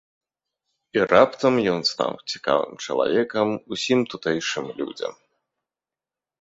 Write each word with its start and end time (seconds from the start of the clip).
І 0.97 1.03
раптам 1.13 1.53
ён 1.73 1.79
стаў 1.91 2.11
цікавым 2.33 2.73
чалавекам 2.87 3.47
усім 3.77 3.99
тутэйшым 4.15 4.65
людзям. 4.83 5.13